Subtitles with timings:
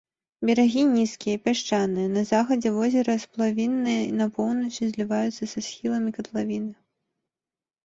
[0.49, 6.73] Берагі нізкія, пясчаныя, на захадзе возера сплавінныя, на поўначы зліваюцца са схіламі катлавіны.